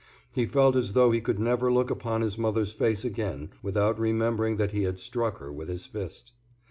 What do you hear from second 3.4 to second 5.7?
without remembering that he had struck her with